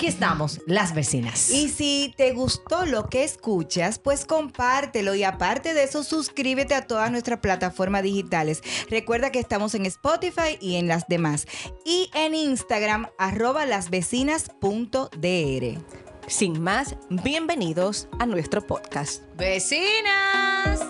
[0.00, 1.50] Aquí estamos, las vecinas.
[1.50, 6.86] Y si te gustó lo que escuchas, pues compártelo y aparte de eso, suscríbete a
[6.86, 8.62] todas nuestras plataformas digitales.
[8.88, 11.46] Recuerda que estamos en Spotify y en las demás.
[11.84, 15.84] Y en Instagram, arroba lasvecinas.dr.
[16.28, 19.22] Sin más, bienvenidos a nuestro podcast.
[19.36, 20.80] Vecinas.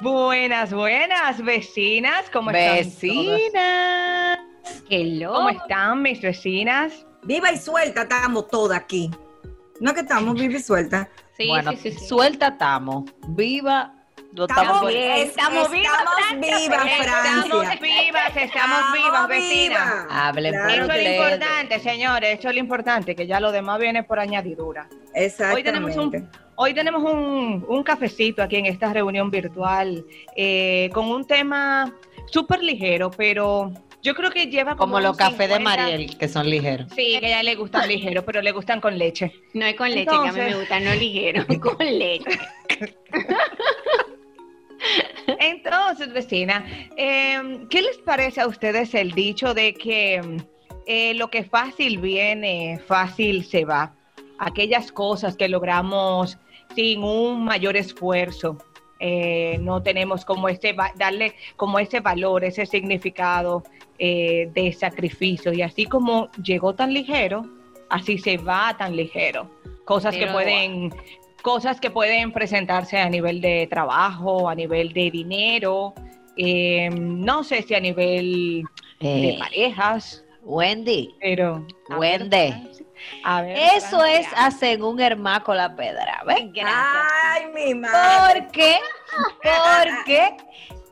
[0.00, 2.30] Buenas, buenas, vecinas.
[2.32, 2.74] ¿Cómo están?
[2.74, 4.38] Vecinas.
[4.88, 5.34] Hello.
[5.34, 7.04] ¿Cómo están mis vecinas?
[7.28, 9.10] Viva y suelta estamos todas aquí.
[9.80, 11.10] No que estamos viva y suelta.
[11.36, 13.04] Sí, bueno, sí, sí, suelta estamos.
[13.28, 13.94] Viva
[14.32, 17.42] estamos, bien, estamos, vivas, estamos vivas, Francia.
[17.42, 20.06] Estamos vivas, estamos vivas, vecinas.
[20.08, 23.78] Hablen claro, Eso es lo importante, señores, eso es lo importante, que ya lo demás
[23.78, 24.88] viene por añadidura.
[25.12, 25.54] Exactamente.
[25.54, 30.02] Hoy tenemos un, hoy tenemos un, un cafecito aquí en esta reunión virtual
[30.34, 31.92] eh, con un tema
[32.24, 33.70] súper ligero, pero
[34.02, 36.88] yo creo que lleva como, como los cafés de Mariel, que son ligeros.
[36.94, 39.32] Sí, que a ella le gustan ligeros, pero le gustan con leche.
[39.54, 42.38] No es con leche, que a mí me gustan no ligeros, con leche.
[45.40, 46.64] Entonces, vecina,
[46.96, 50.38] eh, ¿qué les parece a ustedes el dicho de que
[50.86, 53.94] eh, lo que fácil viene, fácil se va?
[54.38, 56.38] Aquellas cosas que logramos
[56.76, 58.58] sin un mayor esfuerzo.
[59.00, 63.62] Eh, no tenemos como ese darle como ese valor, ese significado
[63.98, 65.52] eh, de sacrificio.
[65.52, 67.44] Y así como llegó tan ligero,
[67.90, 69.50] así se va tan ligero.
[69.84, 70.94] Cosas que pueden,
[71.42, 75.94] cosas que pueden presentarse a nivel de trabajo, a nivel de dinero,
[76.36, 78.64] eh, no sé si a nivel
[79.00, 80.24] de parejas.
[80.42, 81.14] Wendy.
[81.20, 81.66] Pero.
[81.98, 82.54] Wendy.
[83.24, 86.22] A ver, Eso es a según Hermaco la Pedra.
[86.26, 86.52] ¿ven?
[86.64, 88.42] Ay, mi madre.
[88.42, 88.78] ¿Por qué?
[89.42, 90.36] Porque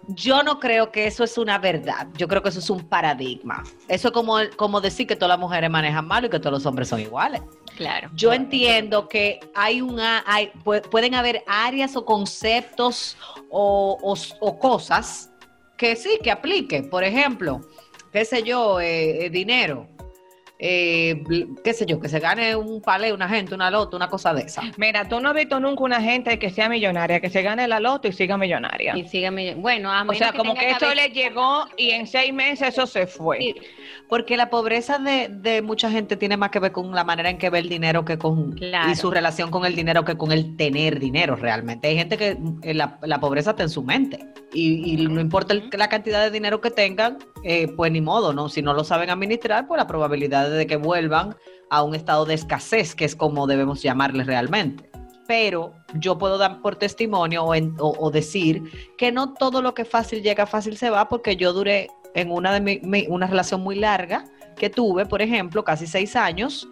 [0.09, 2.09] yo no creo que eso es una verdad.
[2.17, 3.65] Yo creo que eso es un paradigma.
[3.89, 6.67] Eso es como, como decir que todas las mujeres manejan mal y que todos los
[6.67, 7.43] hombres son iguales.
[7.77, 8.11] Claro.
[8.15, 10.51] Yo entiendo que hay una, hay,
[10.91, 13.17] pueden haber áreas o conceptos
[13.51, 13.99] o,
[14.41, 15.31] o, cosas
[15.77, 16.89] que sí, que apliquen.
[16.89, 17.61] Por ejemplo,
[18.13, 19.96] qué sé yo, eh, eh dinero
[20.59, 21.23] eh,
[21.63, 24.43] qué sé yo, que se gane un palé, una gente, una loto, una cosa de
[24.43, 24.63] esa.
[24.79, 27.79] Mira, tú no has visto nunca una gente que sea millonaria, que se gane la
[27.79, 28.97] loto y siga millonaria.
[28.97, 32.69] Y siga Bueno, a O sea, como que esto le llegó y en seis meses
[32.69, 33.55] eso se fue.
[34.09, 37.51] porque la pobreza de, mucha gente tiene más que ver con la manera en que
[37.51, 40.99] ve el dinero que con y su relación con el dinero que con el tener
[40.99, 41.89] dinero realmente.
[41.89, 46.23] Hay gente que eh, la, pobreza está en su mente y, no importa la cantidad
[46.23, 47.19] de dinero que tengan,
[47.49, 48.49] eh, pues ni modo, ¿no?
[48.49, 51.37] Si no lo saben administrar, pues la probabilidad de que vuelvan
[51.71, 54.91] a un estado de escasez, que es como debemos llamarle realmente.
[55.29, 58.65] Pero yo puedo dar por testimonio o, decir
[58.99, 62.59] que no todo lo que fácil llega, fácil se va, porque yo duré en una,
[62.59, 64.25] de una relación muy larga
[64.57, 66.69] que tuve, por ejemplo, casi seis años,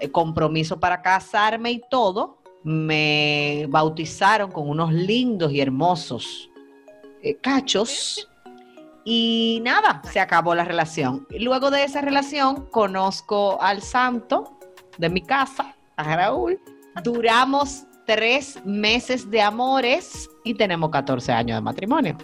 [0.00, 6.48] eh, compromiso para casarme y todo, me bautizaron con unos lindos y hermosos
[7.20, 8.30] eh, cachos
[9.04, 11.26] y nada, se acabó la relación.
[11.38, 14.58] Luego de esa relación, conozco al santo
[14.98, 16.58] de mi casa, a Raúl.
[17.02, 22.16] Duramos tres meses de amores y tenemos 14 años de matrimonio.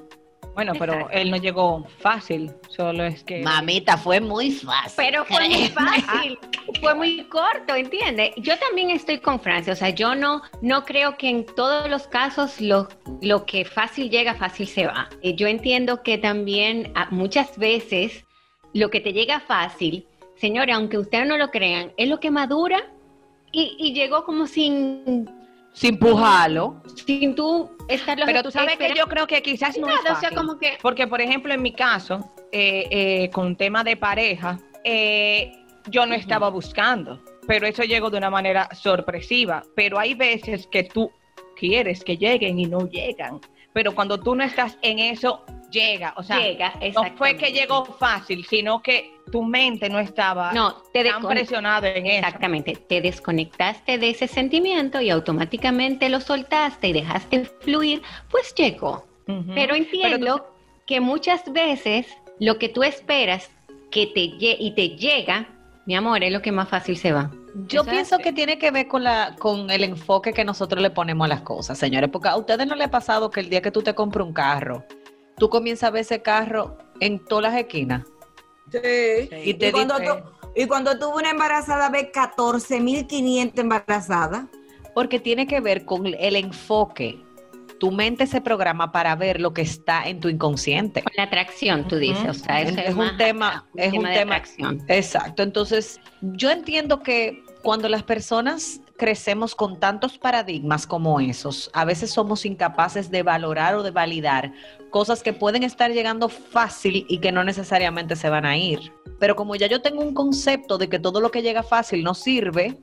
[0.60, 3.40] Bueno, pero él no llegó fácil, solo es que...
[3.40, 4.92] Mamita, fue muy fácil.
[4.94, 6.38] Pero fue muy fácil,
[6.82, 8.32] fue muy corto, ¿entiendes?
[8.36, 12.06] Yo también estoy con Francia, o sea, yo no, no creo que en todos los
[12.08, 12.88] casos lo,
[13.22, 15.08] lo que fácil llega, fácil se va.
[15.22, 18.26] Eh, yo entiendo que también ah, muchas veces
[18.74, 22.82] lo que te llega fácil, señores, aunque ustedes no lo crean, es lo que madura
[23.50, 25.24] y, y llegó como sin
[25.72, 26.82] sin pujarlo.
[27.06, 30.36] Sin tú estarlo Pero tú sabes que yo creo que quizás no, es fácil.
[30.36, 30.78] como que...
[30.82, 35.52] Porque, por ejemplo, en mi caso, eh, eh, con tema de pareja, eh,
[35.88, 39.62] yo no estaba buscando, pero eso llegó de una manera sorpresiva.
[39.74, 41.10] Pero hay veces que tú
[41.56, 43.40] quieres que lleguen y no llegan.
[43.72, 46.38] Pero cuando tú no estás en eso llega, o sea,
[46.94, 51.88] no fue que llegó fácil, sino que tu mente no estaba no, te tan presionada
[51.90, 52.26] en eso.
[52.26, 59.06] Exactamente, te desconectaste de ese sentimiento y automáticamente lo soltaste y dejaste fluir, pues llegó.
[59.54, 60.52] Pero entiendo
[60.86, 62.08] que muchas veces
[62.40, 63.48] lo que tú esperas
[63.92, 65.46] que te y te llega,
[65.86, 67.30] mi amor, es lo que más fácil se va.
[67.68, 71.26] Yo pienso que tiene que ver con la con el enfoque que nosotros le ponemos
[71.26, 73.70] a las cosas, señores, porque a ustedes no les ha pasado que el día que
[73.70, 74.84] tú te compras un carro,
[75.40, 78.04] tú comienzas a ver ese carro en todas las esquinas.
[78.70, 79.28] Sí.
[79.44, 80.12] Y, te cuando tú,
[80.54, 84.44] y cuando tuvo una embarazada, ve 14.500 embarazadas.
[84.94, 87.22] Porque tiene que ver con el enfoque.
[87.78, 91.02] Tu mente se programa para ver lo que está en tu inconsciente.
[91.02, 92.28] Con la atracción, tú dices.
[92.28, 94.36] O sea, es, es un tema, es un tema.
[94.36, 94.84] Atracción.
[94.88, 95.42] Exacto.
[95.42, 102.10] Entonces, yo entiendo que cuando las personas crecemos con tantos paradigmas como esos, a veces
[102.10, 104.52] somos incapaces de valorar o de validar
[104.90, 108.92] cosas que pueden estar llegando fácil y que no necesariamente se van a ir.
[109.18, 112.12] Pero como ya yo tengo un concepto de que todo lo que llega fácil no
[112.12, 112.78] sirve,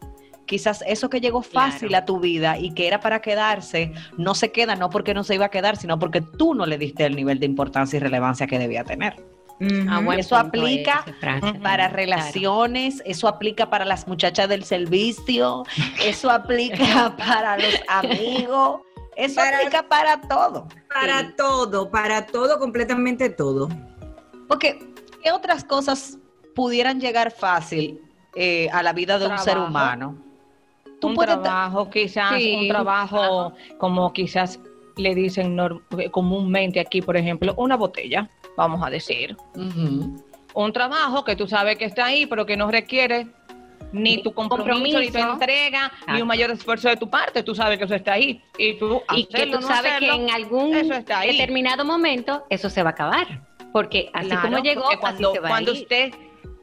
[0.47, 4.51] quizás eso que llegó fácil a tu vida y que era para quedarse, no se
[4.51, 7.15] queda no porque no se iba a quedar, sino porque tú no le diste el
[7.15, 9.36] nivel de importancia y relevancia que debía tener.
[9.89, 11.03] Ah, eso aplica
[11.63, 15.63] para relaciones, eso aplica para las muchachas del servicio,
[16.03, 18.81] eso aplica para los amigos,
[19.15, 20.67] eso aplica para todo.
[20.93, 23.67] Para todo, para todo, completamente todo.
[24.47, 24.79] Porque,
[25.23, 26.19] ¿qué otras cosas
[26.53, 27.99] pudieran llegar fácil
[28.35, 30.23] eh, a la vida de un ser humano?
[31.01, 34.59] un trabajo, quizás, un trabajo como quizás
[34.95, 35.57] le dicen
[36.11, 39.37] comúnmente aquí, por ejemplo, una botella vamos a decir.
[40.53, 43.27] Un trabajo que tú sabes que está ahí, pero que no requiere
[43.93, 47.43] ni tu compromiso, ni tu entrega, ni un mayor esfuerzo de tu parte.
[47.43, 48.41] Tú sabes que eso está ahí.
[48.57, 53.41] Y, tú, que tú sabes que en algún determinado momento eso se va a acabar.
[53.71, 56.13] Porque así como llegó, cuando, así se va cuando usted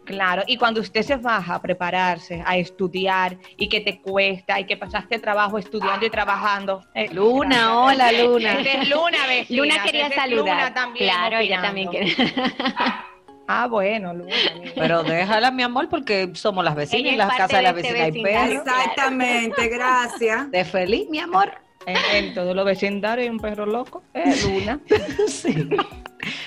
[0.04, 4.66] Claro, y cuando usted se baja a prepararse, a estudiar, y que te cuesta, y
[4.66, 6.84] que pasaste trabajo estudiando y trabajando.
[6.94, 8.60] Eh, luna, hola Luna.
[8.60, 9.62] Es Luna, vecina.
[9.62, 10.56] Luna quería saludar.
[10.56, 11.10] Luna también.
[11.10, 12.14] Claro, ella también quería.
[13.46, 14.34] Ah, bueno, Luna.
[14.74, 18.04] Pero déjala, mi amor, porque somos las vecinas y las casas de, la este vecina
[18.04, 18.66] hay perros.
[18.66, 20.50] Exactamente, gracias.
[20.50, 21.52] De feliz, mi amor.
[21.86, 24.02] En, todos los vecindarios hay un perro loco.
[24.14, 24.80] Es Luna.
[25.28, 25.68] sí.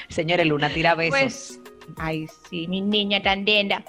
[0.09, 1.19] Señores, Luna tira besos.
[1.19, 1.59] Pues,
[1.95, 3.84] Ay, sí, mi niña tan linda.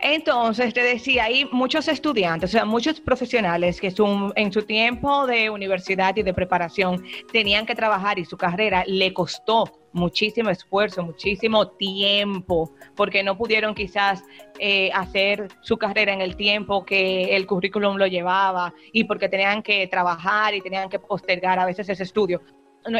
[0.00, 3.92] Entonces, te decía, hay muchos estudiantes, o sea, muchos profesionales que
[4.36, 9.14] en su tiempo de universidad y de preparación tenían que trabajar y su carrera le
[9.14, 14.22] costó muchísimo esfuerzo, muchísimo tiempo, porque no pudieron quizás
[14.58, 19.62] eh, hacer su carrera en el tiempo que el currículum lo llevaba y porque tenían
[19.62, 22.42] que trabajar y tenían que postergar a veces ese estudio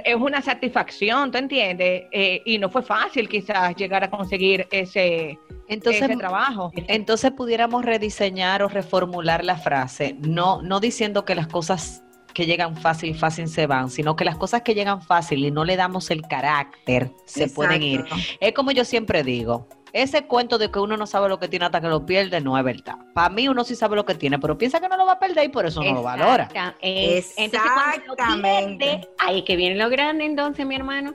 [0.05, 2.05] es una satisfacción, ¿tú entiendes?
[2.11, 5.39] Eh, y no fue fácil quizás llegar a conseguir ese,
[5.69, 6.73] entonces, trabajo.
[6.89, 12.03] Entonces pudiéramos rediseñar o reformular la frase, no, no diciendo que las cosas
[12.33, 15.65] que llegan fácil, fácil se van, sino que las cosas que llegan fácil y no
[15.65, 18.05] le damos el carácter, se pueden ir.
[18.41, 21.67] Es como yo siempre digo, ese cuento de que uno no sabe lo que tiene
[21.67, 22.97] hasta que lo pierde no es verdad.
[23.15, 25.21] Para mí uno sí sabe lo que tiene, pero piensa que no lo va a
[25.21, 26.51] perder y por eso no lo valora.
[26.83, 29.09] Exactamente.
[29.19, 31.15] ahí que viene lo grande entonces, mi hermano.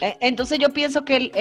[0.00, 1.32] E, entonces yo pienso que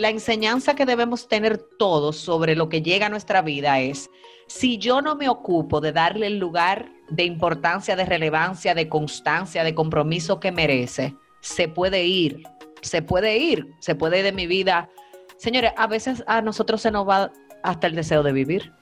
[0.00, 4.10] la enseñanza que debemos tener todos sobre lo que llega a nuestra vida es,
[4.48, 9.62] si yo no me ocupo de darle el lugar de importancia, de relevancia, de constancia,
[9.62, 12.42] de compromiso que merece, se puede ir,
[12.82, 14.90] se puede ir, se puede ir de mi vida
[15.36, 17.30] Señores, a veces a nosotros se nos va
[17.62, 18.72] hasta el deseo de vivir.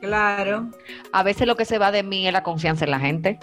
[0.00, 0.70] Claro.
[1.12, 3.38] A veces lo que se va de mí es la confianza en la gente.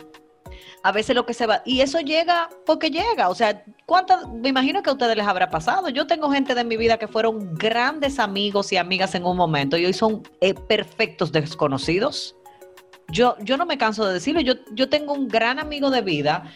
[0.84, 3.30] A veces lo que se va, y eso llega porque llega.
[3.30, 4.28] O sea, ¿cuántas?
[4.30, 5.90] Me imagino que a ustedes les habrá pasado.
[5.90, 9.78] Yo tengo gente de mi vida que fueron grandes amigos y amigas en un momento
[9.78, 12.36] y hoy son eh, perfectos desconocidos.
[13.10, 14.42] Yo, yo no me canso de decirlo.
[14.42, 16.52] Yo, yo tengo un gran amigo de vida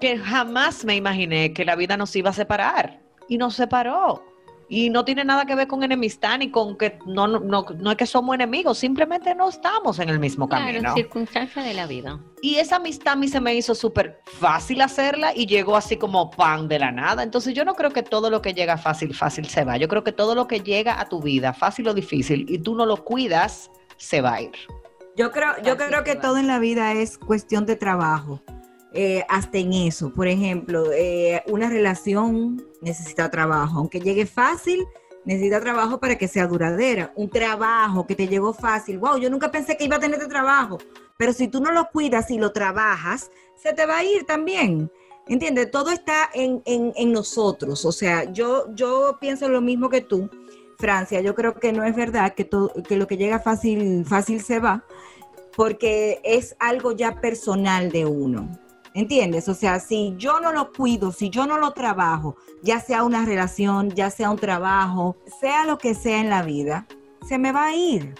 [0.00, 4.24] que jamás me imaginé que la vida nos iba a separar y nos separó.
[4.72, 7.96] Y no tiene nada que ver con enemistad ni con que no, no, no, es
[7.96, 10.78] que somos enemigos, simplemente no estamos en el mismo camino.
[10.78, 12.20] Claro, circunstancia de la vida.
[12.40, 16.30] Y esa amistad a mí se me hizo súper fácil hacerla y llegó así como
[16.30, 17.24] pan de la nada.
[17.24, 19.76] Entonces yo no creo que todo lo que llega fácil, fácil se va.
[19.76, 22.76] Yo creo que todo lo que llega a tu vida, fácil o difícil, y tú
[22.76, 24.52] no lo cuidas, se va a ir.
[25.16, 28.40] Yo creo, yo creo que todo en la vida es cuestión de trabajo.
[28.92, 30.12] Eh, hasta en eso.
[30.12, 34.84] Por ejemplo, eh, una relación necesita trabajo, aunque llegue fácil,
[35.24, 37.12] necesita trabajo para que sea duradera.
[37.14, 40.28] Un trabajo que te llegó fácil, wow, yo nunca pensé que iba a tener este
[40.28, 40.78] trabajo,
[41.16, 44.90] pero si tú no lo cuidas y lo trabajas, se te va a ir también.
[45.28, 45.70] ¿Entiendes?
[45.70, 47.84] Todo está en, nosotros.
[47.84, 50.28] O sea, yo, yo pienso lo mismo que tú,
[50.78, 51.20] Francia.
[51.20, 54.58] Yo creo que no es verdad que, todo, que lo que llega fácil, fácil se
[54.58, 54.84] va,
[55.54, 58.50] porque es algo ya personal de uno.
[58.92, 59.48] ¿Entiendes?
[59.48, 63.24] O sea, si yo no lo cuido, si yo no lo trabajo, ya sea una
[63.24, 66.86] relación, ya sea un trabajo, sea lo que sea en la vida,
[67.26, 68.14] se me va a ir.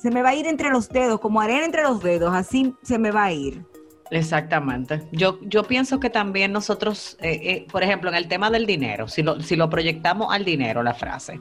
[0.00, 2.98] Se me va a ir entre los dedos, como arena entre los dedos, así se
[2.98, 3.64] me va a ir.
[4.10, 5.02] Exactamente.
[5.10, 9.08] Yo, yo pienso que también nosotros, eh, eh, por ejemplo, en el tema del dinero,
[9.08, 11.40] si lo, si lo proyectamos al dinero, la frase,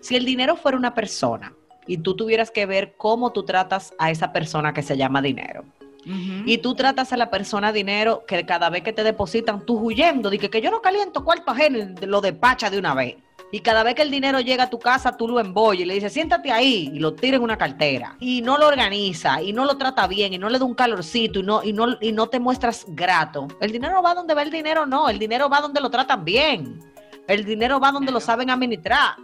[0.00, 1.54] si el dinero fuera una persona
[1.86, 5.64] y tú tuvieras que ver cómo tú tratas a esa persona que se llama dinero,
[6.04, 10.30] y tú tratas a la persona dinero que cada vez que te depositan, tú huyendo,
[10.30, 13.16] de que, yo no caliento cuarto ajeno, lo despacha de una vez.
[13.54, 15.94] Y cada vez que el dinero llega a tu casa, tú lo embollas y le
[15.94, 18.16] dices, siéntate ahí, y lo tira en una cartera.
[18.18, 21.40] Y no lo organiza, y no lo trata bien, y no le da un calorcito,
[21.40, 23.48] y no, y no, y no te muestras grato.
[23.60, 25.10] El dinero va donde va el dinero, no.
[25.10, 26.80] El dinero va donde lo tratan bien.
[27.28, 29.16] El dinero va donde lo saben administrar.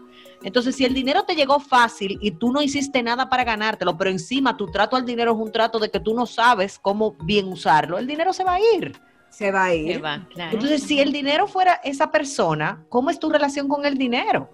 [0.43, 4.11] Entonces, si el dinero te llegó fácil y tú no hiciste nada para ganártelo, pero
[4.11, 7.49] encima tu trato al dinero es un trato de que tú no sabes cómo bien
[7.49, 8.93] usarlo, el dinero se va a ir
[9.31, 10.03] se va a ir.
[10.37, 14.51] Entonces, si el dinero fuera esa persona, ¿cómo es tu relación con el dinero?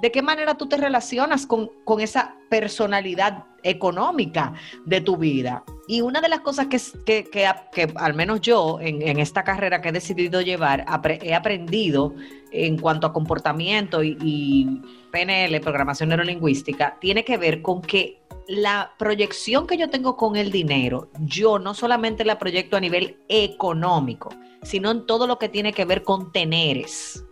[0.00, 5.64] ¿De qué manera tú te relacionas con, esa personalidad económica de tu vida?
[5.88, 9.92] Y una de las cosas que, que, al menos yo en, esta carrera que he
[9.92, 10.84] decidido llevar,
[11.22, 12.14] he aprendido
[12.52, 18.92] en cuanto a comportamiento y, y PNL, programación neurolingüística, tiene que ver con que la
[18.98, 24.30] proyección que yo tengo con el dinero, yo no solamente la proyecto a nivel económico,
[24.62, 27.24] sino en todo lo que tiene que ver con teneres.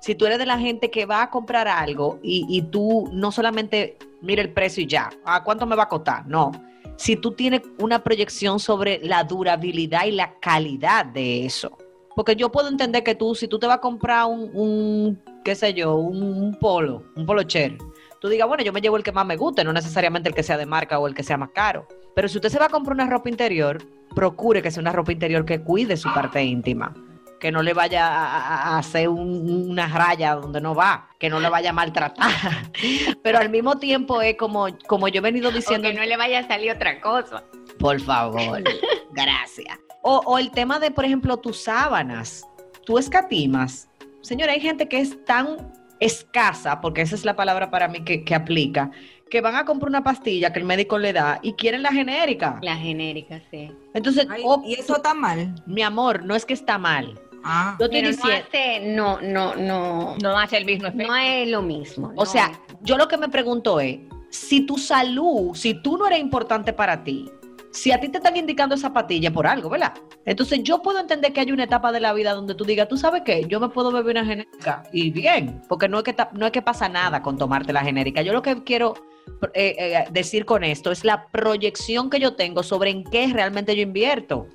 [0.00, 3.98] Si tú eres de la gente que va a comprar algo y, tú no solamente
[4.22, 6.26] mira el precio y ya, ¿a ah, cuánto me va a costar?
[6.26, 6.52] No.
[6.96, 11.76] Si tú tienes una proyección sobre la durabilidad y la calidad de eso.
[12.16, 15.74] Porque yo puedo entender que tú, si tú te vas a comprar un, qué sé
[15.74, 17.76] yo, un, un polo, un polo cher,
[18.20, 20.42] tú digas, bueno, yo me llevo el que más me guste, no necesariamente el que
[20.42, 21.86] sea de marca o el que sea más caro.
[22.14, 23.78] Pero si usted se va a comprar una ropa interior,
[24.14, 26.94] procure que sea una ropa interior que cuide su parte íntima.
[27.40, 31.70] Que no le vaya a, hacer una raya donde no va, que no le vaya
[31.70, 32.30] a maltratar.
[33.22, 35.88] Pero al mismo tiempo es como, como yo he venido diciendo.
[35.88, 37.42] que no le vaya a salir otra cosa.
[37.78, 38.62] Por favor,
[39.12, 39.78] gracias.
[40.02, 42.46] O, o el tema de, por ejemplo, tus sábanas.
[42.84, 43.88] Tú escatimas.
[44.20, 48.34] Señora, hay gente que es tan escasa, porque esa es la palabra para mí que,
[48.34, 48.90] aplica,
[49.30, 52.58] que van a comprar una pastilla que el médico le da y quieren la genérica.
[52.62, 53.70] La genérica, sí.
[53.94, 54.26] Entonces,
[54.64, 55.54] ¿y eso está mal?
[55.66, 57.20] Mi amor, no es que está mal.
[57.42, 61.06] Ah, no, hace, no, no, no, no hace el mismo efecto.
[61.06, 62.12] No es lo mismo.
[62.16, 63.98] O sea, yo lo que me pregunto es,
[64.30, 67.30] si tu salud, si tú no eres importante para ti,
[67.70, 69.94] si a ti te están indicando esa patilla por algo, ¿verdad?
[70.24, 72.96] Entonces yo puedo entender que hay una etapa de la vida donde tú digas, tú
[72.96, 76.46] sabes qué, yo me puedo beber una genérica y bien, porque no es que, no
[76.46, 78.22] es que pasa nada con tomarte la genérica.
[78.22, 78.94] Yo lo que quiero
[79.54, 83.76] eh, eh, decir con esto es la proyección que yo tengo sobre en qué realmente
[83.76, 84.48] yo invierto.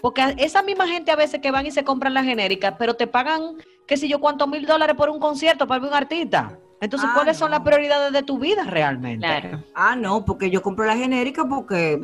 [0.00, 3.06] Porque esa misma gente a veces que van y se compran la genérica, pero te
[3.06, 6.58] pagan, qué sé yo, cuántos mil dólares por un concierto para ver un artista.
[6.80, 9.26] Entonces, ah, ¿cuáles son las prioridades de tu vida realmente?
[9.26, 9.62] Claro.
[9.74, 12.00] Ah, no, porque yo compro la genérica porque...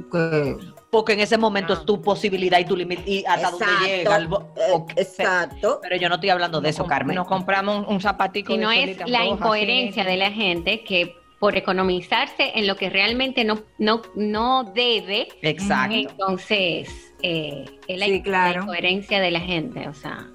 [0.91, 4.17] porque en ese momento es tu posibilidad y tu límite y hasta donde llega.
[4.17, 5.79] El, eh, exacto.
[5.83, 7.17] Pero yo no estoy hablando de eso, Carmen.
[7.17, 8.53] Nos compramos un, zapatico.
[8.53, 13.45] Si no es la incoherencia de la gente que por economizarse en lo que realmente
[13.45, 15.29] no, no, no debe.
[15.43, 15.95] Exacto.
[15.95, 20.31] Entonces, eh, es la, la incoherencia de la gente, o sea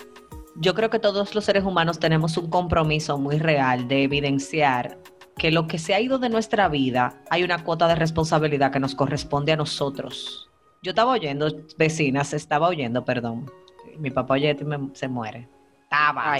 [0.56, 5.00] yo creo que todos los seres humanos tenemos un compromiso muy real de evidenciar
[5.38, 8.80] que lo que se ha ido de nuestra vida, hay una cuota de responsabilidad que
[8.80, 10.50] nos corresponde a nosotros.
[10.84, 13.50] Yo estaba oyendo, vecinas, estaba oyendo, perdón.
[13.98, 14.56] Mi papá oye
[14.94, 15.48] se muere.
[15.92, 16.38] Estaba,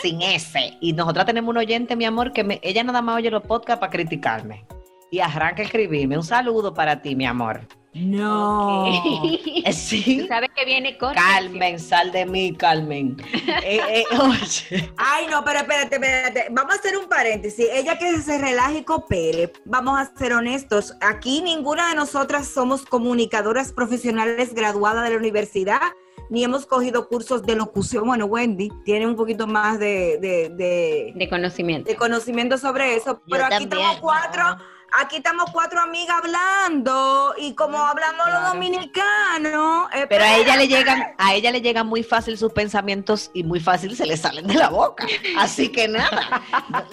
[0.00, 0.76] sin ese.
[0.80, 3.90] Y nosotras tenemos un oyente, mi amor, que ella nada más oye los podcasts para
[3.90, 4.64] criticarme.
[5.10, 6.16] Y arranca a escribirme.
[6.16, 7.66] Un saludo para ti, mi amor.
[7.94, 8.84] No.
[9.72, 10.26] Sí.
[10.28, 11.12] sabes que viene con.
[11.12, 13.16] Carmen, sal de mí, Carmen.
[13.64, 16.46] Eh, eh, Ay, no, pero espérate, espérate.
[16.50, 17.66] Vamos a hacer un paréntesis.
[17.72, 19.52] Ella que se relaje y coopere.
[19.64, 20.94] Vamos a ser honestos.
[21.00, 25.80] Aquí ninguna de nosotras somos comunicadoras profesionales graduadas de la universidad
[26.30, 28.06] ni hemos cogido cursos de locución.
[28.06, 31.90] Bueno, Wendy tiene un poquito más de, de, conocimiento.
[31.90, 33.20] De conocimiento sobre eso.
[33.28, 34.58] pero aquí estamos cuatro
[34.92, 39.88] aquí estamos cuatro amigas hablando y como hablamos los dominicanos.
[40.08, 43.60] Pero a ella le llegan, a ella le llegan muy fácil sus pensamientos y muy
[43.60, 45.06] fácil se le salen de la boca.
[45.38, 46.42] Así que nada,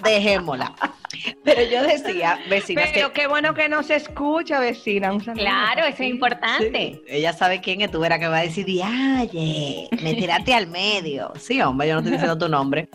[0.03, 0.73] dejémosla.
[1.43, 2.83] Pero yo decía, vecina.
[2.93, 5.17] Pero qué bueno que no se escucha, vecina.
[5.33, 7.01] claro, eso es importante.
[7.07, 11.31] Ella sabe quién es, tú verás que va a decir, oye, me tiraste al medio.
[11.39, 12.89] Sí, hombre, yo no estoy diciendo tu nombre.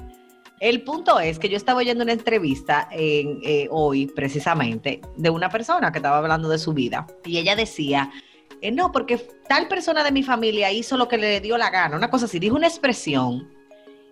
[0.61, 5.49] El punto es que yo estaba oyendo una entrevista en, eh, hoy, precisamente, de una
[5.49, 7.07] persona que estaba hablando de su vida.
[7.25, 8.13] Y ella decía,
[8.61, 9.17] eh, no, porque
[9.49, 12.39] tal persona de mi familia hizo lo que le dio la gana, una cosa así,
[12.39, 13.49] dijo una expresión.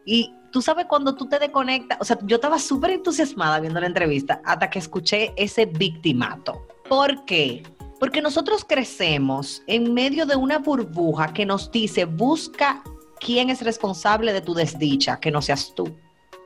[0.07, 3.87] Y tú sabes cuando tú te desconectas, o sea, yo estaba súper entusiasmada viendo la
[3.87, 6.67] entrevista hasta que escuché ese victimato.
[6.88, 7.62] ¿Por qué?
[8.00, 12.83] Porque nosotros crecemos en medio de una burbuja que nos dice, busca
[13.21, 15.95] quién es responsable de tu desdicha, que no seas tú.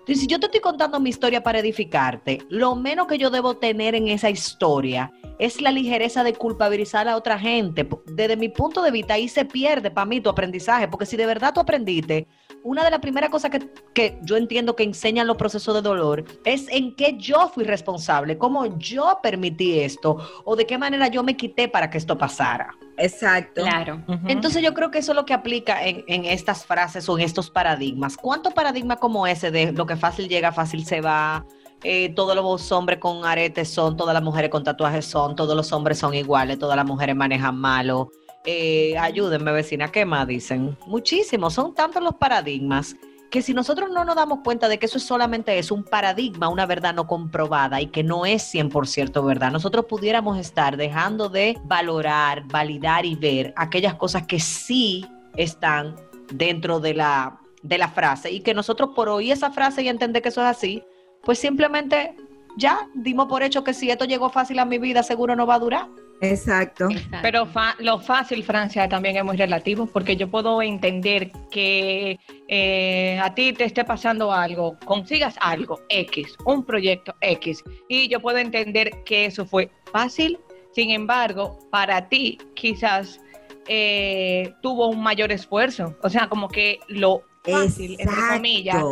[0.05, 3.95] Si yo te estoy contando mi historia para edificarte, lo menos que yo debo tener
[3.95, 7.89] en esa historia es la ligereza de culpabilizar a otra gente.
[8.07, 11.27] Desde mi punto de vista, ahí se pierde para mí tu aprendizaje, porque si de
[11.27, 12.27] verdad tú aprendiste,
[12.65, 13.61] una de las primeras cosas que,
[13.95, 18.37] que, yo entiendo que enseñan los procesos de dolor es en qué yo fui responsable,
[18.39, 22.75] cómo yo permití esto o de qué manera yo me quité para que esto pasara.
[23.03, 23.63] Exacto.
[23.63, 24.03] Claro.
[24.27, 27.25] Entonces yo creo que eso es lo que aplica en, en, estas frases o en
[27.25, 28.17] estos paradigmas.
[28.17, 31.45] ¿Cuánto paradigma como ese de lo que fácil llega, fácil se va?
[31.85, 35.73] Eh, todos los hombres con aretes son, todas las mujeres con tatuajes son, todos los
[35.73, 38.13] hombres son iguales, todas las mujeres manejan malo.
[38.45, 40.77] Eh, ayúdenme, vecina, ¿qué más dicen?
[40.87, 42.97] Muchísimos, son tantos los paradigmas
[43.33, 46.51] que si nosotros no nos damos cuenta de que eso es solamente es un paradigma,
[46.51, 51.59] una verdad no comprobada y que no es 100% verdad, nosotros pudiéramos estar dejando de
[51.65, 55.97] valorar, validar y ver aquellas cosas que sí están
[56.31, 60.21] dentro de la, de la frase y que nosotros por oír esa frase y entender
[60.21, 60.83] que eso es así,
[61.23, 62.15] pues simplemente
[62.59, 65.55] ya dimos por hecho que si esto llegó fácil a mi vida, seguro no va
[65.55, 65.89] a durar.
[66.23, 66.89] Exacto.
[67.21, 67.49] Pero
[67.81, 73.53] lo fácil, Francia, también es muy relativo, porque yo puedo entender que eh, a ti
[73.53, 79.27] te esté pasando algo, consigas algo X, un proyecto X, y yo puedo entender que
[79.27, 80.39] eso fue fácil,
[80.73, 83.21] sin embargo, para ti quizás
[83.67, 88.85] eh, tuvo un mayor esfuerzo, o sea, como que lo fácil, entre comillas,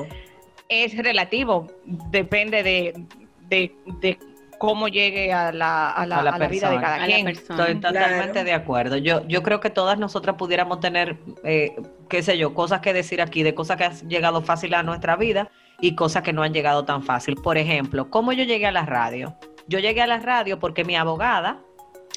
[0.68, 1.68] es relativo,
[2.10, 3.06] depende de,
[3.48, 4.18] de, de
[4.60, 7.26] cómo llegue a la, a la, a la, vida de cada quien.
[7.28, 8.98] Estoy totalmente de acuerdo.
[8.98, 11.74] Yo, yo creo que todas nosotras pudiéramos tener, eh,
[12.10, 15.16] qué sé yo, cosas que decir aquí, de cosas que han llegado fácil a nuestra
[15.16, 17.36] vida y cosas que no han llegado tan fácil.
[17.36, 19.34] Por ejemplo, ¿cómo yo llegué a la radio?
[19.66, 21.62] Yo llegué a la radio porque mi abogada,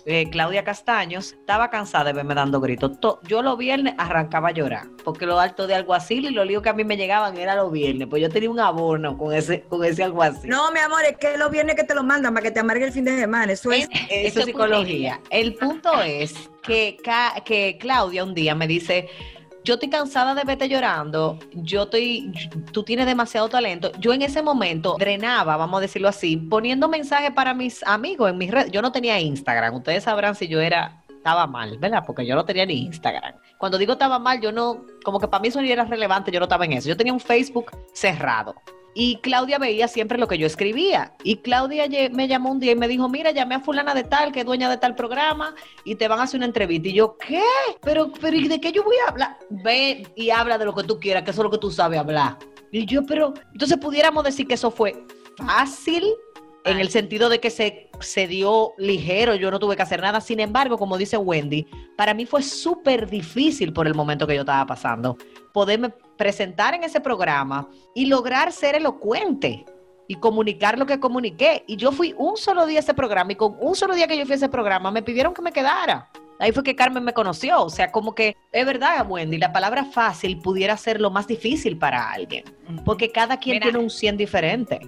[0.05, 2.91] eh, Claudia Castaños, estaba cansada de verme dando gritos.
[3.23, 6.69] yo los viernes arrancaba a llorar, porque lo alto de alguacil y los líos que
[6.69, 9.83] a mí me llegaban era los viernes, pues yo tenía un abono con ese, con
[9.83, 10.49] ese alguacil.
[10.49, 12.85] No, mi amor, es que los viernes que te lo mandan para que te amargue
[12.85, 13.87] el fin de semana, eso es...
[14.09, 15.19] Eso es psicología.
[15.29, 16.97] El punto es que,
[17.45, 19.09] que Claudia un día me dice,
[19.63, 22.33] yo estoy cansada de verte llorando, yo estoy,
[22.71, 23.91] tú tienes demasiado talento.
[23.99, 28.37] Yo en ese momento drenaba, vamos a decirlo así, poniendo mensajes para mis amigos en
[28.37, 28.71] mis redes.
[28.71, 32.03] Yo no tenía Instagram, ustedes sabrán si yo era, estaba mal, ¿verdad?
[32.05, 33.35] Porque yo no tenía ni Instagram.
[33.57, 36.39] Cuando digo estaba mal, yo no, como que para mí eso no era relevante, yo
[36.41, 36.89] no estaba en eso.
[36.89, 38.55] Yo tenía un Facebook cerrado.
[38.93, 41.13] Y Claudia veía siempre lo que yo escribía.
[41.23, 44.33] Y Claudia me llamó un día y me dijo, mira, llamé a fulana de tal,
[44.33, 45.55] que es dueña de tal programa,
[45.85, 46.89] y te van a hacer una entrevista.
[46.89, 47.41] Y yo, ¿qué?
[47.81, 49.37] Pero, pero ¿y de qué yo voy a hablar?
[49.49, 51.99] Ve y habla de lo que tú quieras, que eso es lo que tú sabes
[51.99, 52.37] hablar.
[52.69, 55.05] Y yo, pero, entonces pudiéramos decir que eso fue
[55.37, 56.03] fácil
[56.65, 60.21] en el sentido de que se, se dio ligero, yo no tuve que hacer nada.
[60.21, 64.41] Sin embargo, como dice Wendy, para mí fue súper difícil por el momento que yo
[64.41, 65.17] estaba pasando,
[65.51, 69.65] poderme presentar en ese programa y lograr ser elocuente
[70.07, 71.63] y comunicar lo que comuniqué.
[71.67, 74.17] Y yo fui un solo día a ese programa y con un solo día que
[74.17, 76.09] yo fui a ese programa me pidieron que me quedara.
[76.39, 77.63] Ahí fue que Carmen me conoció.
[77.63, 81.77] O sea, como que es verdad, Wendy, la palabra fácil pudiera ser lo más difícil
[81.77, 82.43] para alguien,
[82.85, 84.81] porque cada quien tiene un 100 diferente.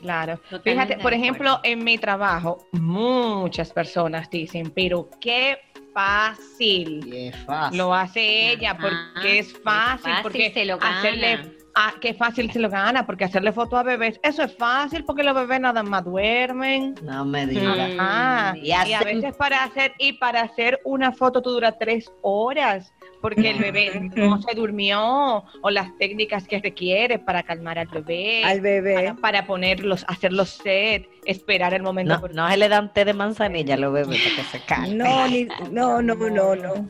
[0.00, 0.40] Claro.
[0.62, 5.58] Fíjate, por ejemplo, en mi trabajo, muchas personas dicen, pero qué
[5.92, 7.32] fácil.
[7.72, 10.98] Lo hace ella porque es fácil, porque se lo gana.
[10.98, 15.04] hacerle ah, qué fácil se lo gana, porque hacerle foto a bebés, eso es fácil
[15.04, 16.94] porque los bebés nada más duermen.
[17.02, 18.56] No me digas.
[18.56, 22.92] y, y, a veces para hacer, y para hacer una foto tú dura tres horas
[23.20, 28.44] porque el bebé no se durmió o las técnicas que requiere para calmar al bebé.
[28.44, 29.14] Al bebé.
[29.20, 32.20] Para, ponerlos, hacer los set, esperar el momento.
[32.20, 34.98] No, no se le dan té de manzanilla a los bebés para que se calmen.
[34.98, 35.28] No,
[35.70, 36.88] no, no, no, no.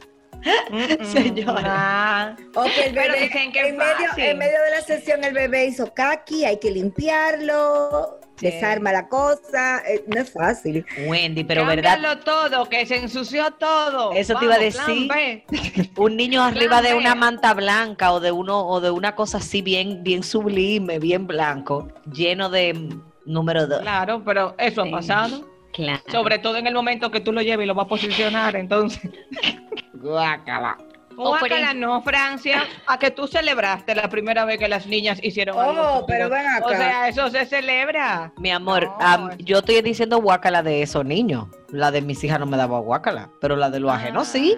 [1.02, 2.36] Señora.
[2.54, 6.58] Ok, el bebé, en, medio, en medio de la sesión el bebé hizo kaki, hay
[6.58, 10.84] que limpiarlo, desarma la cosa, eh, no es fácil.
[11.06, 12.24] Wendy, pero Cámbialo verdad.
[12.24, 14.12] todo, que se ensució todo.
[14.12, 15.10] Eso te iba a decir.
[15.96, 19.62] Un niño arriba de una manta blanca o de uno o de una cosa así
[19.62, 22.88] bien bien sublime, bien blanco, lleno de
[23.24, 23.80] número dos.
[23.80, 25.47] Claro, pero eso ha pasado.
[25.78, 26.02] Claro.
[26.10, 29.00] Sobre todo en el momento que tú lo lleves y lo vas a posicionar, entonces.
[29.94, 30.76] Guácala.
[31.16, 35.56] Guácala ejemplo- no, Francia, a que tú celebraste la primera vez que las niñas hicieron
[35.56, 36.64] Oh, algo pero ven acá.
[36.66, 38.32] O sea, eso se celebra.
[38.38, 41.46] Mi amor, No, am- es- yo estoy diciendo guácala de esos niños.
[41.70, 44.56] La de mis hijas no me daba guácala, pero la de los ajenos sí.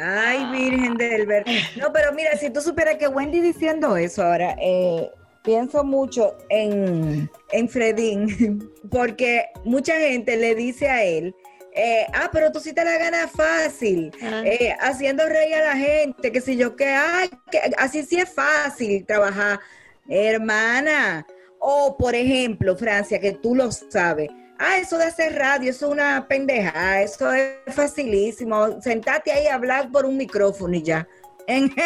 [0.00, 1.44] Ay, Virgen del Ver.
[1.76, 5.10] No, pero mira, si tú supieras que Wendy diciendo eso ahora, eh,
[5.44, 11.36] pienso mucho en, en Fredín, porque mucha gente le dice a él,
[11.76, 16.32] eh, ah, pero tú sí te la ganas fácil, eh, haciendo reír a la gente,
[16.32, 19.60] que si yo que, ay, que así sí es fácil trabajar,
[20.08, 21.26] hermana.
[21.58, 24.28] O, por ejemplo, Francia, que tú lo sabes.
[24.58, 28.80] Ah, eso de hacer radio, eso es una pendeja, eso es facilísimo.
[28.80, 31.08] Sentate ahí a hablar por un micrófono y ya.
[31.46, 31.82] En G,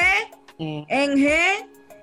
[0.58, 1.38] en G.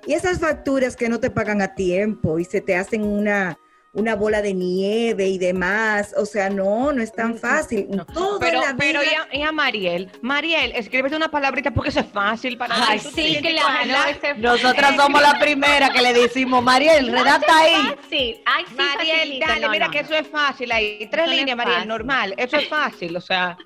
[0.05, 3.57] Y esas facturas que no te pagan a tiempo y se te hacen una,
[3.95, 6.13] una bola de nieve y demás.
[6.17, 7.87] O sea, no, no es tan fácil.
[8.13, 11.71] Todo Pero, en la pero vida- y a, y a Mariel, Mariel, escríbete una palabrita
[11.71, 13.67] porque eso es fácil para Ay, sí, claro.
[13.67, 14.09] cogerla.
[14.11, 17.73] ese es Nosotras somos la primera que le decimos, Mariel, redacta ahí.
[17.95, 18.41] fácil.
[18.45, 19.47] Ay, sí, Mariel, facilito.
[19.47, 20.05] dale, No, mira no, que no.
[20.05, 21.07] eso es fácil ahí.
[21.09, 21.89] Tres no líneas, Mariel, fácil.
[21.89, 22.33] normal.
[22.37, 23.57] Eso es fácil, o sea,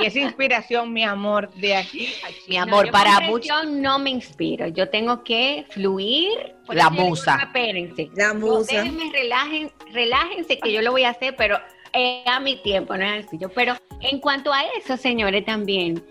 [0.00, 2.12] y es inspiración, mi amor, de aquí.
[2.24, 2.28] a.
[2.48, 3.48] Mi No, amor, yo para muchos.
[3.56, 4.68] presión no me inspiro.
[4.68, 6.54] Yo tengo que fluir.
[6.68, 7.36] La yo musa.
[7.38, 8.10] "No, Espérense.
[8.14, 8.76] La No, musa.
[8.76, 11.58] déjenme, relajen, relájense que yo lo voy a hacer, pero
[11.92, 13.50] eh, a mi tiempo, no es al suyo.
[13.54, 16.04] Pero en cuanto a eso, señores, también,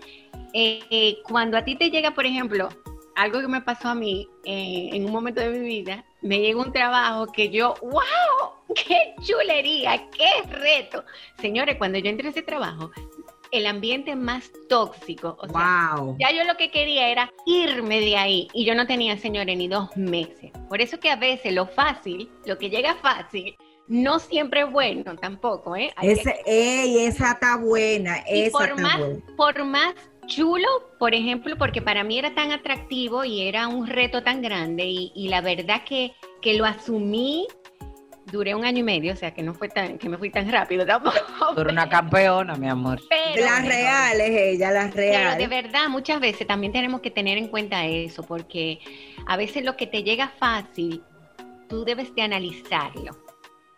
[0.52, 2.68] eh, eh, cuando a ti te llega, por ejemplo,
[3.18, 6.60] algo que me pasó a mí eh, en un momento de mi vida, me llega
[6.60, 11.04] un trabajo que yo, wow, qué chulería, qué reto.
[11.40, 12.90] Señores, cuando yo entré a ese trabajo,
[13.52, 16.16] el ambiente más tóxico, o sea, Wow.
[16.18, 19.68] ya yo lo que quería era irme de ahí y yo no tenía, señores, ni
[19.68, 20.52] dos meses.
[20.68, 23.56] Por eso que a veces lo fácil, lo que llega fácil,
[23.86, 25.90] no siempre es bueno tampoco, ¿eh?
[25.96, 28.22] Hay que- Ese, ey, esa está buena.
[28.30, 29.20] y Esa por está más, buena.
[29.36, 29.94] por más
[30.26, 34.84] chulo, por ejemplo, porque para mí era tan atractivo y era un reto tan grande
[34.84, 37.46] y, y la verdad que, que lo asumí,
[38.30, 40.50] duré un año y medio, o sea que no fue tan, que me fui tan
[40.50, 41.16] rápido tampoco.
[41.54, 43.00] Tú eres una campeona, mi amor.
[43.08, 45.48] pero- Las reales, ella, las Pero de reales.
[45.50, 48.78] verdad, muchas veces también tenemos que tener en cuenta eso, porque
[49.26, 51.02] a veces lo que te llega fácil,
[51.68, 53.16] tú debes de analizarlo.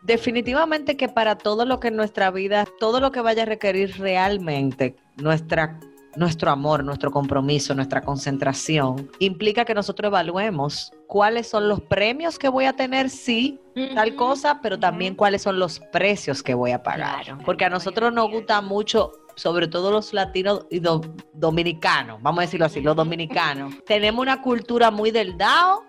[0.03, 3.99] Definitivamente que para todo lo que en nuestra vida, todo lo que vaya a requerir
[3.99, 5.79] realmente nuestra,
[6.17, 12.49] nuestro amor, nuestro compromiso, nuestra concentración, implica que nosotros evaluemos cuáles son los premios que
[12.49, 13.59] voy a tener, sí,
[13.95, 17.25] tal cosa, pero también cuáles son los precios que voy a pagar.
[17.25, 17.39] Claro.
[17.45, 21.01] Porque a nosotros nos gusta mucho, sobre todo los latinos y do-
[21.33, 25.85] dominicanos, vamos a decirlo así, los dominicanos, tenemos una cultura muy del DAO,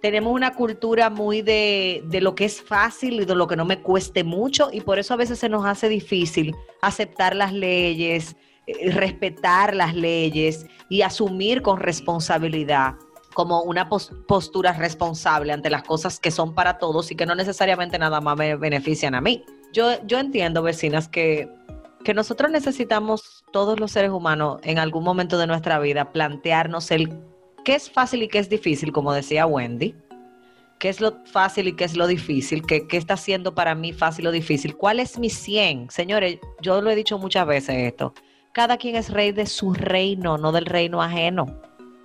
[0.00, 3.64] tenemos una cultura muy de, de lo que es fácil y de lo que no
[3.64, 8.36] me cueste mucho y por eso a veces se nos hace difícil aceptar las leyes,
[8.92, 12.94] respetar las leyes y asumir con responsabilidad
[13.34, 17.34] como una pos- postura responsable ante las cosas que son para todos y que no
[17.34, 19.44] necesariamente nada más me benefician a mí.
[19.74, 21.48] Yo, yo entiendo, vecinas, que,
[22.02, 27.12] que nosotros necesitamos, todos los seres humanos, en algún momento de nuestra vida, plantearnos el
[27.62, 29.94] qué es fácil y qué es difícil, como decía Wendy.
[30.78, 32.62] ¿Qué es lo fácil y qué es lo difícil?
[32.62, 34.76] ¿Qué, qué está siendo para mí fácil o difícil?
[34.76, 35.90] ¿Cuál es mi 100?
[35.90, 38.12] Señores, yo lo he dicho muchas veces esto.
[38.56, 41.44] Cada quien es rey de su reino, no del reino ajeno.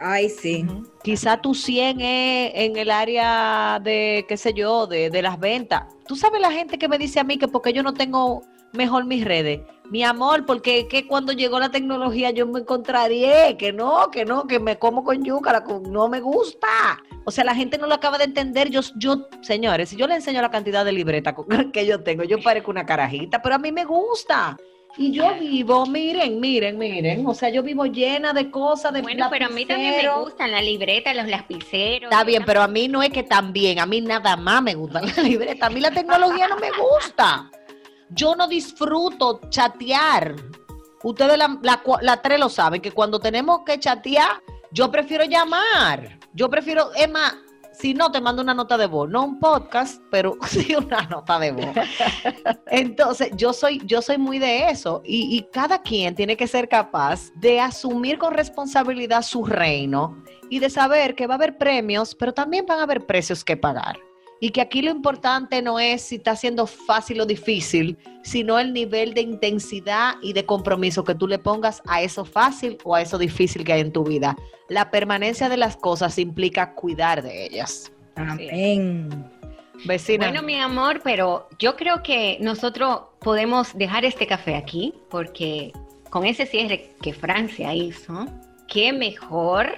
[0.01, 0.65] Ay, sí.
[1.01, 5.83] Quizá tu 100 es en el área de, qué sé yo, de, de las ventas.
[6.05, 8.41] Tú sabes la gente que me dice a mí que porque yo no tengo
[8.73, 9.61] mejor mis redes.
[9.89, 14.45] Mi amor, porque que cuando llegó la tecnología yo me encontraría, que no, que no,
[14.45, 16.67] que me como con yuca, la no me gusta.
[17.23, 18.69] O sea, la gente no lo acaba de entender.
[18.69, 21.33] Yo, yo, señores, si yo le enseño la cantidad de libreta
[21.71, 24.57] que yo tengo, yo parezco una carajita, pero a mí me gusta.
[24.97, 29.27] Y yo vivo, miren, miren, miren, o sea, yo vivo llena de cosas, de Bueno,
[29.29, 32.11] pero a mí también me gustan las libretas, los lapiceros.
[32.11, 35.01] Está bien, pero a mí no es que también, a mí nada más me gusta
[35.01, 37.49] la libreta, a mí la tecnología no me gusta.
[38.09, 40.35] Yo no disfruto chatear.
[41.03, 46.19] Ustedes la, la, la tres lo saben, que cuando tenemos que chatear, yo prefiero llamar.
[46.33, 47.33] Yo prefiero, es más,
[47.81, 51.39] si no, te mando una nota de voz, no un podcast, pero sí una nota
[51.39, 51.75] de voz.
[52.67, 56.69] Entonces, yo soy, yo soy muy de eso y, y cada quien tiene que ser
[56.69, 62.13] capaz de asumir con responsabilidad su reino y de saber que va a haber premios,
[62.13, 63.97] pero también van a haber precios que pagar.
[64.43, 68.73] Y que aquí lo importante no es si está siendo fácil o difícil, sino el
[68.73, 73.01] nivel de intensidad y de compromiso que tú le pongas a eso fácil o a
[73.03, 74.35] eso difícil que hay en tu vida.
[74.67, 77.91] La permanencia de las cosas implica cuidar de ellas.
[78.15, 79.29] Amén.
[79.85, 80.25] Vecina.
[80.25, 85.71] Bueno, mi amor, pero yo creo que nosotros podemos dejar este café aquí porque
[86.09, 88.25] con ese cierre que Francia hizo,
[88.67, 89.71] qué mejor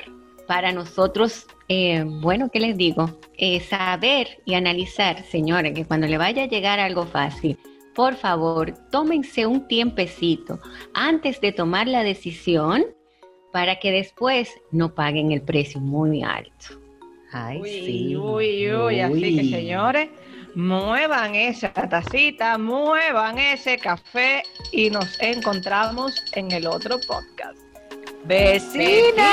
[0.54, 3.18] para nosotros, eh, bueno, ¿qué les digo?
[3.40, 7.58] Eh, saber y analizar, señores, que cuando le vaya a llegar algo fácil,
[7.96, 10.60] por favor, tómense un tiempecito
[10.94, 12.86] antes de tomar la decisión
[13.52, 16.80] para que después no paguen el precio muy alto.
[17.32, 18.16] Ay, uy, sí.
[18.16, 20.10] Uy, uy, así que señores,
[20.54, 27.58] muevan esa tacita, muevan ese café y nos encontramos en el otro podcast
[28.26, 29.32] vecina.